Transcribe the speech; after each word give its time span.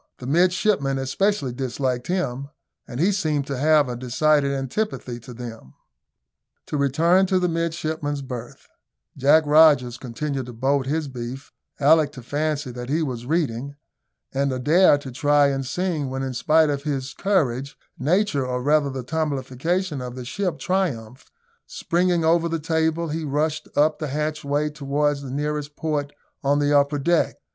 The 0.17 0.25
midshipmen 0.25 0.97
especially 0.97 1.53
disliked 1.53 2.07
him, 2.07 2.49
and 2.87 2.99
he 2.99 3.11
seemed 3.11 3.45
to 3.45 3.57
have 3.59 3.87
a 3.87 3.95
decided 3.95 4.51
antipathy 4.51 5.19
to 5.19 5.31
them. 5.31 5.75
To 6.65 6.75
return 6.77 7.27
to 7.27 7.37
the 7.37 7.47
midshipmen's 7.47 8.23
berth: 8.23 8.65
Jack 9.15 9.43
Rogers 9.45 9.99
continued 9.99 10.47
to 10.47 10.53
bolt 10.53 10.87
his 10.87 11.07
beef, 11.07 11.51
Alick 11.79 12.11
to 12.13 12.23
fancy 12.23 12.71
that 12.71 12.89
he 12.89 13.03
was 13.03 13.27
reading, 13.27 13.75
and 14.33 14.51
Adair 14.51 14.97
to 14.97 15.11
try 15.11 15.49
and 15.49 15.63
sing, 15.63 16.09
when, 16.09 16.23
in 16.23 16.33
spite 16.33 16.71
of 16.71 16.81
his 16.81 17.13
courage, 17.13 17.77
nature, 17.99 18.43
or 18.47 18.63
rather 18.63 18.89
the 18.89 19.03
tumblification 19.03 20.01
of 20.01 20.15
the 20.15 20.25
ship, 20.25 20.57
triumphed; 20.57 21.29
springing 21.67 22.25
over 22.25 22.49
the 22.49 22.57
table, 22.57 23.09
he 23.09 23.23
rushed 23.23 23.67
up 23.77 23.99
the 23.99 24.07
hatchway 24.07 24.71
towards 24.71 25.21
the 25.21 25.29
nearest 25.29 25.75
port 25.75 26.11
on 26.43 26.57
the 26.57 26.75
upper 26.75 26.97
deck. 26.97 27.35